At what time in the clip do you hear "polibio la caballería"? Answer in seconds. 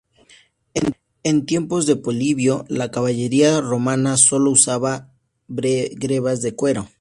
1.95-3.61